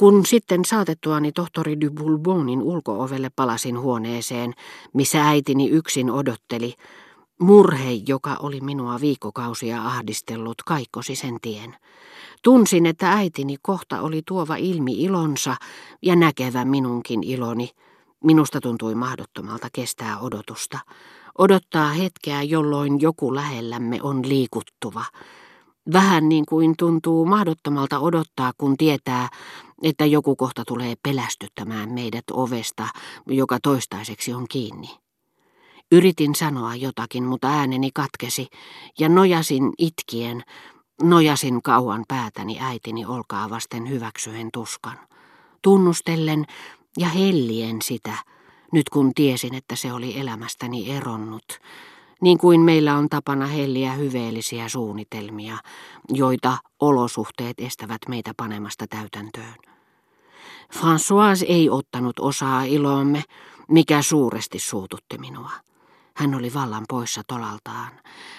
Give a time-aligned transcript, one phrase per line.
[0.00, 4.52] Kun sitten saatettuani tohtori de Boulbonin ulkoovelle palasin huoneeseen,
[4.94, 6.74] missä äitini yksin odotteli,
[7.40, 11.76] murhe, joka oli minua viikkokausia ahdistellut, kaikkosi sen tien.
[12.42, 15.56] Tunsin, että äitini kohta oli tuova ilmi ilonsa
[16.02, 17.70] ja näkevä minunkin iloni.
[18.24, 20.78] Minusta tuntui mahdottomalta kestää odotusta.
[21.38, 25.04] Odottaa hetkeä, jolloin joku lähellämme on liikuttuva.
[25.92, 29.28] Vähän niin kuin tuntuu mahdottomalta odottaa, kun tietää,
[29.82, 32.88] että joku kohta tulee pelästyttämään meidät ovesta,
[33.26, 34.88] joka toistaiseksi on kiinni.
[35.92, 38.46] Yritin sanoa jotakin, mutta ääneni katkesi
[38.98, 40.42] ja nojasin itkien,
[41.02, 44.98] nojasin kauan päätäni äitini olkaa vasten hyväksyen tuskan.
[45.62, 46.44] Tunnustellen
[46.98, 48.14] ja hellien sitä,
[48.72, 51.60] nyt kun tiesin, että se oli elämästäni eronnut,
[52.20, 55.58] niin kuin meillä on tapana helliä hyveellisiä suunnitelmia,
[56.08, 59.54] joita olosuhteet estävät meitä panemasta täytäntöön.
[60.74, 63.22] François ei ottanut osaa iloomme,
[63.68, 65.50] mikä suuresti suututti minua.
[66.16, 67.90] Hän oli vallan poissa tolaltaan,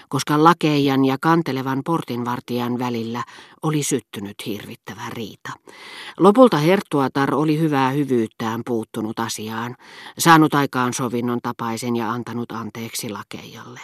[0.09, 3.23] koska lakeijan ja kantelevan portinvartijan välillä
[3.63, 5.51] oli syttynyt hirvittävä riita.
[6.19, 9.75] Lopulta Herttuatar oli hyvää hyvyyttään puuttunut asiaan,
[10.17, 13.79] saanut aikaan sovinnon tapaisen ja antanut anteeksi lakeijalle.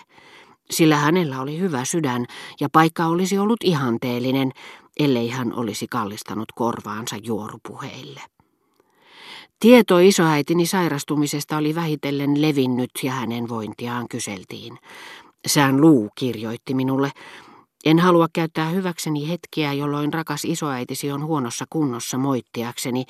[0.71, 2.25] Sillä hänellä oli hyvä sydän
[2.59, 4.51] ja paikka olisi ollut ihanteellinen,
[4.99, 8.21] ellei hän olisi kallistanut korvaansa juorupuheille.
[9.59, 14.79] Tieto isoäitini sairastumisesta oli vähitellen levinnyt ja hänen vointiaan kyseltiin.
[15.47, 17.11] Sään Luu kirjoitti minulle,
[17.85, 23.03] en halua käyttää hyväkseni hetkiä, jolloin rakas isoäitisi on huonossa kunnossa moittiakseni,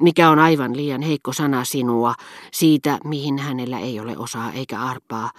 [0.00, 2.14] mikä on aivan liian heikko sana sinua,
[2.52, 5.30] siitä mihin hänellä ei ole osaa eikä arpaa.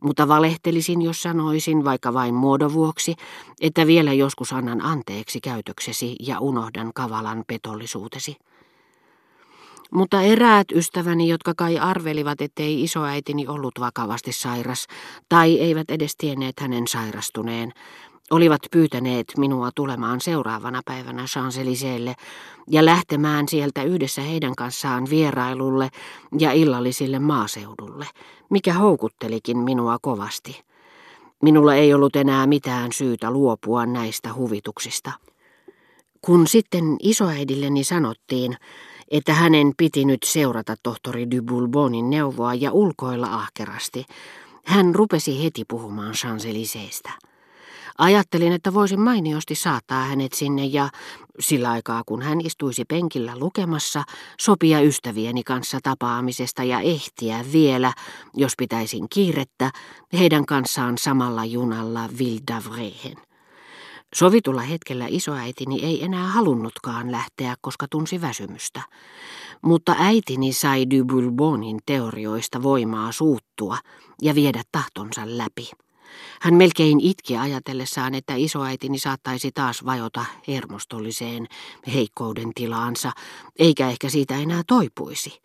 [0.00, 3.14] Mutta valehtelisin, jos sanoisin, vaikka vain muodon vuoksi,
[3.60, 8.36] että vielä joskus annan anteeksi käytöksesi ja unohdan kavalan petollisuutesi.
[9.94, 14.86] Mutta eräät ystäväni, jotka kai arvelivat, ettei isoäitini ollut vakavasti sairas,
[15.28, 17.72] tai eivät edes tienneet hänen sairastuneen,
[18.30, 21.56] olivat pyytäneet minua tulemaan seuraavana päivänä champs
[22.70, 25.88] ja lähtemään sieltä yhdessä heidän kanssaan vierailulle
[26.38, 28.06] ja illallisille maaseudulle,
[28.50, 30.62] mikä houkuttelikin minua kovasti.
[31.42, 35.12] Minulla ei ollut enää mitään syytä luopua näistä huvituksista.
[36.20, 38.56] Kun sitten isoäidilleni sanottiin,
[39.12, 44.04] että hänen piti nyt seurata tohtori de Boulbonin neuvoa ja ulkoilla ahkerasti.
[44.64, 47.10] Hän rupesi heti puhumaan Chanceliseestä.
[47.98, 50.88] Ajattelin, että voisin mainiosti saattaa hänet sinne ja
[51.40, 54.02] sillä aikaa kun hän istuisi penkillä lukemassa,
[54.40, 57.92] sopia ystävieni kanssa tapaamisesta ja ehtiä vielä,
[58.34, 59.70] jos pitäisin kiirettä,
[60.18, 63.31] heidän kanssaan samalla junalla Ville
[64.14, 68.82] Sovitulla hetkellä isoäitini ei enää halunnutkaan lähteä, koska tunsi väsymystä.
[69.62, 73.78] Mutta äitini sai du Boulbonin teorioista voimaa suuttua
[74.22, 75.70] ja viedä tahtonsa läpi.
[76.40, 81.46] Hän melkein itki ajatellessaan, että isoäitini saattaisi taas vajota hermostolliseen
[81.94, 83.12] heikkouden tilaansa,
[83.58, 85.42] eikä ehkä siitä enää toipuisi.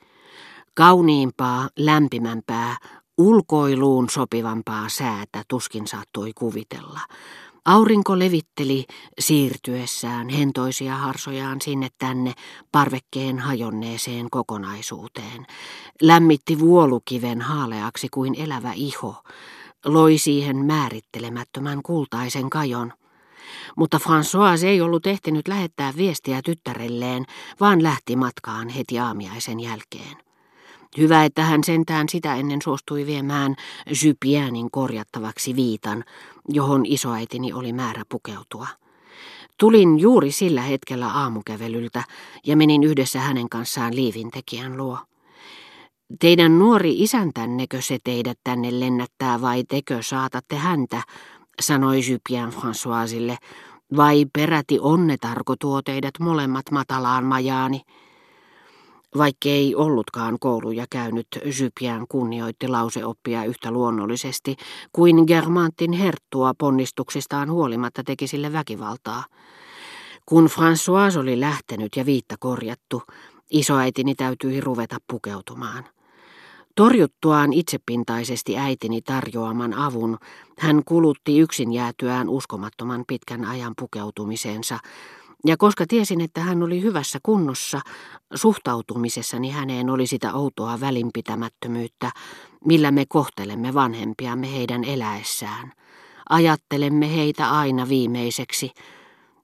[0.73, 2.77] Kauniimpaa, lämpimämpää,
[3.17, 6.99] ulkoiluun sopivampaa säätä tuskin saattoi kuvitella.
[7.67, 8.85] Aurinko levitteli
[9.19, 12.33] siirtyessään hentoisia harsojaan sinne tänne
[12.71, 15.45] parvekkeen hajonneeseen kokonaisuuteen.
[16.01, 19.23] Lämmitti vuolukiven haaleaksi kuin elävä iho,
[19.85, 22.93] loi siihen määrittelemättömän kultaisen kajon.
[23.77, 27.25] Mutta François ei ollut ehtinyt lähettää viestiä tyttärelleen,
[27.59, 30.26] vaan lähti matkaan heti aamiaisen jälkeen.
[30.97, 33.55] Hyvä, että hän sentään sitä ennen suostui viemään
[34.03, 36.03] Jypienin korjattavaksi viitan,
[36.49, 38.67] johon isoäitini oli määrä pukeutua.
[39.59, 42.03] Tulin juuri sillä hetkellä aamukävelyltä
[42.45, 44.97] ja menin yhdessä hänen kanssaan liivintekijän luo.
[46.19, 51.01] Teidän nuori isäntännekö se teidät tänne lennättää vai tekö saatatte häntä,
[51.61, 53.37] sanoi Jypien Françoisille,
[53.97, 57.81] vai peräti onnetarko tuo teidät molemmat matalaan majaani.
[59.17, 61.27] Vaikkei ollutkaan kouluja käynyt,
[61.59, 64.55] Jypian kunnioitti lauseoppia yhtä luonnollisesti
[64.91, 69.23] kuin Germantin herttua ponnistuksistaan huolimatta teki sille väkivaltaa.
[70.25, 73.03] Kun François oli lähtenyt ja viitta korjattu,
[73.51, 75.85] isoäitini täytyi ruveta pukeutumaan.
[76.75, 80.17] Torjuttuaan itsepintaisesti äitini tarjoaman avun,
[80.59, 84.79] hän kulutti yksin jäätyään uskomattoman pitkän ajan pukeutumiseensa,
[85.45, 87.81] ja koska tiesin, että hän oli hyvässä kunnossa,
[88.35, 92.11] suhtautumisessani häneen oli sitä outoa välinpitämättömyyttä,
[92.65, 95.71] millä me kohtelemme vanhempiamme heidän eläessään.
[96.29, 98.71] Ajattelemme heitä aina viimeiseksi,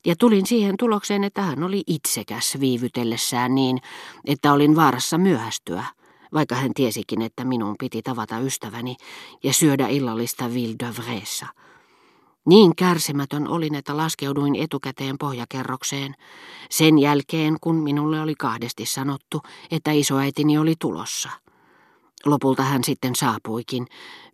[0.06, 3.80] Ja tulin siihen tulokseen, että hän oli itsekäs viivytellessään niin,
[4.25, 5.84] että olin vaarassa myöhästyä,
[6.34, 8.95] vaikka hän tiesikin, että minun piti tavata ystäväni
[9.44, 10.75] ja syödä illallista Ville
[12.45, 16.16] Niin kärsimätön olin, että laskeuduin etukäteen pohjakerrokseen,
[16.69, 19.42] sen jälkeen kun minulle oli kahdesti sanottu,
[19.72, 21.30] että isoäitini oli tulossa.
[22.25, 23.88] Lopulta hän sitten saapuikin,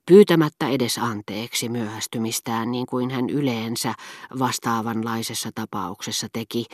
[0.05, 3.93] pyytämättä edes anteeksi myöhästymistään niin kuin hän yleensä
[4.39, 6.65] vastaavanlaisessa tapauksessa teki,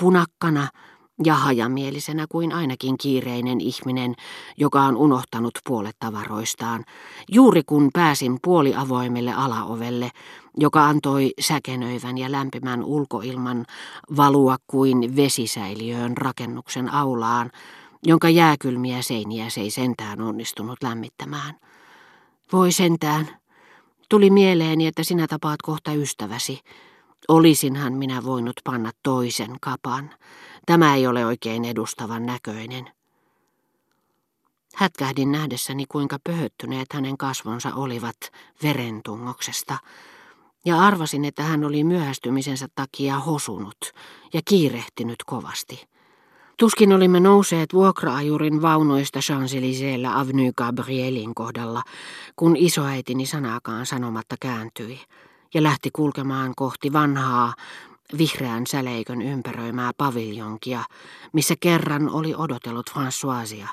[0.00, 0.68] punakkana
[1.24, 4.14] ja hajamielisenä kuin ainakin kiireinen ihminen,
[4.56, 6.84] joka on unohtanut puolet tavaroistaan,
[7.32, 10.10] juuri kun pääsin puoliavoimelle alaovelle,
[10.56, 13.66] joka antoi säkenöivän ja lämpimän ulkoilman
[14.16, 17.50] valua kuin vesisäiliöön rakennuksen aulaan,
[18.06, 21.54] jonka jääkylmiä seiniä se ei sentään onnistunut lämmittämään.
[22.52, 23.28] Voi sentään.
[24.08, 26.60] Tuli mieleeni, että sinä tapaat kohta ystäväsi.
[27.28, 30.10] Olisinhan minä voinut panna toisen kapan.
[30.66, 32.90] Tämä ei ole oikein edustavan näköinen.
[34.74, 38.16] Hätkähdin nähdessäni, kuinka pöhöttyneet hänen kasvonsa olivat
[38.62, 39.78] verentungoksesta,
[40.64, 43.78] ja arvasin, että hän oli myöhästymisensä takia hosunut
[44.32, 45.86] ja kiirehtinyt kovasti.
[46.58, 51.82] Tuskin olimme nousseet vuokraajurin vaunoista Champs-Élysées'llä Avenue Gabrielin kohdalla,
[52.36, 55.00] kun isoäitini sanaakaan sanomatta kääntyi
[55.54, 57.54] ja lähti kulkemaan kohti vanhaa,
[58.18, 60.84] vihreän säleikön ympäröimää paviljonkia,
[61.32, 63.68] missä kerran oli odotellut Françoisia.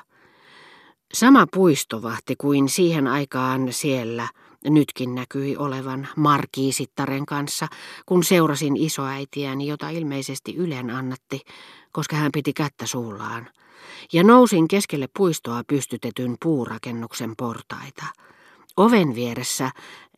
[1.12, 4.28] Sama puistovahti kuin siihen aikaan siellä
[4.68, 7.66] nytkin näkyi olevan markiisittaren kanssa,
[8.06, 11.40] kun seurasin isoäitiäni, jota ilmeisesti Ylen annatti,
[11.92, 13.50] koska hän piti kättä suullaan,
[14.12, 18.04] ja nousin keskelle puistoa pystytetyn puurakennuksen portaita.
[18.76, 19.70] Oven vieressä,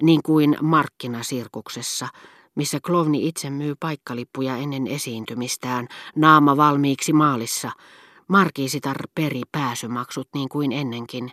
[0.02, 2.08] niin kuin markkinasirkuksessa,
[2.54, 7.70] missä klovni itse myy paikkalippuja ennen esiintymistään, naama valmiiksi maalissa,
[8.28, 11.30] Markiisitar peri pääsymaksut niin kuin ennenkin,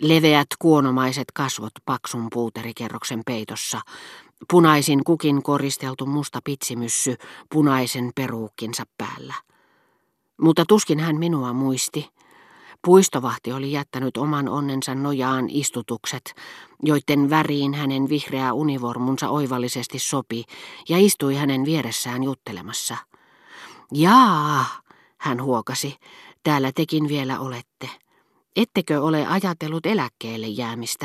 [0.00, 3.80] leveät kuonomaiset kasvot paksun puuterikerroksen peitossa,
[4.50, 7.16] punaisin kukin koristeltu musta pitsimyssy
[7.52, 9.34] punaisen peruukkinsa päällä.
[10.40, 12.10] Mutta tuskin hän minua muisti.
[12.84, 16.34] Puistovahti oli jättänyt oman onnensa nojaan istutukset,
[16.82, 20.44] joiden väriin hänen vihreä univormunsa oivallisesti sopi,
[20.88, 22.96] ja istui hänen vieressään juttelemassa.
[23.92, 24.64] Jaa,
[25.18, 25.96] hän huokasi,
[26.42, 27.90] täällä tekin vielä olette.
[28.56, 31.02] Ettekö ole ajatellut eläkkeelle jäämistä?